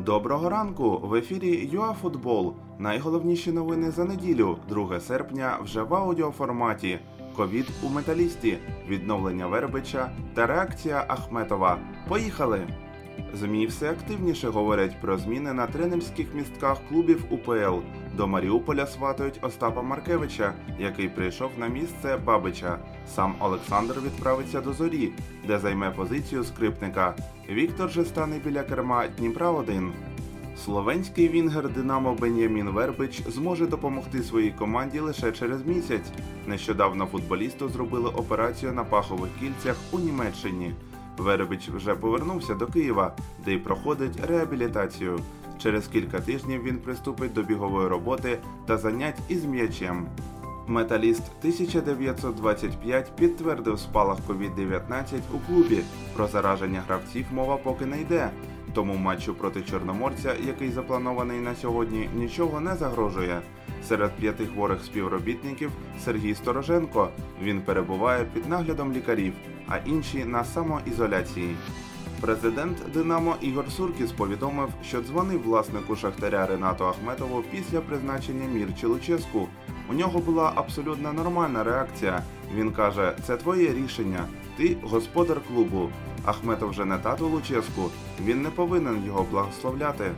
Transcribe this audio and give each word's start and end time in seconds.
Доброго 0.00 0.48
ранку! 0.48 0.98
В 1.02 1.14
ефірі 1.14 1.68
ЮАФутбол. 1.72 2.54
Найголовніші 2.78 3.52
новини 3.52 3.90
за 3.90 4.04
неділю, 4.04 4.56
2 4.68 5.00
серпня, 5.00 5.58
вже 5.62 5.82
в 5.82 5.94
аудіоформаті. 5.94 6.98
Ковід 7.36 7.66
у 7.82 7.88
металісті, 7.88 8.58
відновлення 8.88 9.46
Вербича 9.46 10.10
та 10.34 10.46
реакція 10.46 11.04
Ахметова. 11.08 11.78
Поїхали! 12.08 12.66
ЗМІ 13.34 13.66
все 13.66 13.90
активніше 13.90 14.48
говорять 14.48 15.00
про 15.00 15.18
зміни 15.18 15.52
на 15.52 15.66
тренерських 15.66 16.34
містках 16.34 16.78
клубів 16.88 17.24
УПЛ. 17.30 17.78
До 18.16 18.26
Маріуполя 18.26 18.86
сватають 18.86 19.38
Остапа 19.42 19.82
Маркевича, 19.82 20.54
який 20.78 21.08
прийшов 21.08 21.50
на 21.58 21.68
місце 21.68 22.16
Бабича. 22.24 22.78
Сам 23.14 23.34
Олександр 23.40 23.94
відправиться 24.04 24.60
до 24.60 24.72
зорі, 24.72 25.12
де 25.46 25.58
займе 25.58 25.90
позицію 25.90 26.44
скрипника. 26.44 27.14
Віктор 27.50 27.90
же 27.90 28.04
стане 28.04 28.38
біля 28.44 28.62
керма 28.62 29.04
Дніпра 29.18 29.50
1 29.50 29.92
Словенський 30.64 31.28
вінгер 31.28 31.68
Динамо 31.68 32.14
Бен'ямін 32.14 32.68
Вербич 32.68 33.22
зможе 33.28 33.66
допомогти 33.66 34.22
своїй 34.22 34.50
команді 34.50 35.00
лише 35.00 35.32
через 35.32 35.66
місяць. 35.66 36.10
Нещодавно 36.46 37.06
футболісту 37.06 37.68
зробили 37.68 38.10
операцію 38.10 38.72
на 38.72 38.84
пахових 38.84 39.30
кільцях 39.40 39.76
у 39.92 39.98
Німеччині. 39.98 40.72
Вербич 41.22 41.68
вже 41.68 41.94
повернувся 41.94 42.54
до 42.54 42.66
Києва, 42.66 43.16
де 43.44 43.52
й 43.52 43.58
проходить 43.58 44.26
реабілітацію. 44.26 45.18
Через 45.62 45.88
кілька 45.88 46.20
тижнів 46.20 46.62
він 46.62 46.78
приступить 46.78 47.32
до 47.32 47.42
бігової 47.42 47.88
роботи 47.88 48.38
та 48.66 48.78
занять 48.78 49.18
із 49.28 49.44
м'ячем. 49.44 50.06
Металіст 50.66 51.22
1925 51.38 53.16
підтвердив 53.16 53.78
спалах 53.78 54.18
COVID-19 54.28 55.04
у 55.34 55.38
клубі. 55.38 55.82
Про 56.16 56.26
зараження 56.26 56.82
гравців 56.86 57.26
мова 57.32 57.56
поки 57.56 57.86
не 57.86 58.00
йде. 58.00 58.30
Тому 58.74 58.94
матчу 58.94 59.34
проти 59.34 59.62
Чорноморця, 59.62 60.34
який 60.46 60.70
запланований 60.70 61.40
на 61.40 61.54
сьогодні, 61.54 62.08
нічого 62.14 62.60
не 62.60 62.76
загрожує. 62.76 63.40
Серед 63.88 64.12
п'яти 64.16 64.46
хворих 64.46 64.84
співробітників 64.84 65.70
Сергій 66.04 66.34
Стороженко. 66.34 67.08
Він 67.42 67.60
перебуває 67.60 68.24
під 68.24 68.48
наглядом 68.48 68.92
лікарів, 68.92 69.32
а 69.68 69.76
інші 69.76 70.24
на 70.24 70.44
самоізоляції. 70.44 71.56
Президент 72.20 72.78
Динамо 72.94 73.36
Ігор 73.40 73.64
Суркіс 73.70 74.12
повідомив, 74.12 74.68
що 74.84 75.02
дзвонив 75.02 75.42
власнику 75.42 75.96
Шахтаря 75.96 76.46
Ренату 76.46 76.86
Ахметову 76.86 77.44
після 77.50 77.80
призначення 77.80 78.48
Мірчі 78.48 78.86
Луческу. 78.86 79.48
У 79.90 79.94
нього 79.94 80.18
була 80.18 80.52
абсолютно 80.54 81.12
нормальна 81.12 81.64
реакція. 81.64 82.22
Він 82.54 82.72
каже: 82.72 83.12
це 83.26 83.36
твоє 83.36 83.72
рішення. 83.72 84.24
Ти 84.56 84.76
господар 84.82 85.40
клубу. 85.48 85.90
Ахметов 86.24 86.70
вже 86.70 86.84
не 86.84 86.98
тату 86.98 87.28
Луческу. 87.28 87.90
Він 88.24 88.42
не 88.42 88.50
повинен 88.50 89.06
його 89.06 89.26
благословляти. 89.30 90.10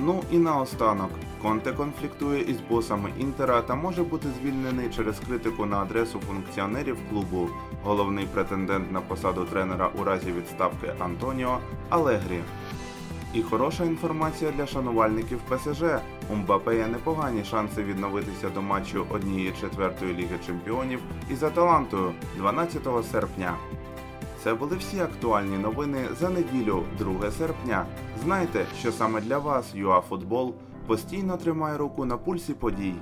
Ну 0.00 0.22
і 0.30 0.38
наостанок. 0.38 1.10
Конте 1.42 1.72
конфліктує 1.72 2.42
із 2.42 2.56
босами 2.70 3.10
Інтера 3.18 3.62
та 3.62 3.74
може 3.74 4.02
бути 4.02 4.28
звільнений 4.40 4.90
через 4.96 5.20
критику 5.20 5.66
на 5.66 5.76
адресу 5.76 6.20
функціонерів 6.20 6.98
клубу. 7.10 7.48
Головний 7.82 8.26
претендент 8.26 8.92
на 8.92 9.00
посаду 9.00 9.44
тренера 9.44 9.90
у 10.00 10.04
разі 10.04 10.32
відставки 10.32 10.94
Антоніо 10.98 11.58
Алегрі. 11.88 12.40
І 13.36 13.42
хороша 13.42 13.84
інформація 13.84 14.50
для 14.50 14.66
шанувальників 14.66 15.38
ПСЖ. 15.38 15.82
У 16.32 16.34
Мбапе 16.36 16.76
є 16.76 16.86
непогані 16.86 17.44
шанси 17.44 17.82
відновитися 17.82 18.50
до 18.50 18.62
матчу 18.62 19.06
однієї 19.10 19.52
четвертої 19.60 20.14
ліги 20.14 20.38
чемпіонів 20.46 21.00
із 21.30 21.42
Аталантою 21.42 22.12
12 22.36 22.82
серпня. 23.12 23.54
Це 24.42 24.54
були 24.54 24.76
всі 24.76 25.00
актуальні 25.00 25.58
новини 25.58 25.98
за 26.20 26.28
неділю, 26.28 26.82
2 26.98 27.30
серпня. 27.30 27.86
Знайте, 28.24 28.66
що 28.78 28.92
саме 28.92 29.20
для 29.20 29.38
вас 29.38 29.74
ЮАФутбол 29.74 30.54
постійно 30.86 31.36
тримає 31.36 31.76
руку 31.76 32.04
на 32.04 32.16
пульсі 32.16 32.54
подій. 32.54 32.94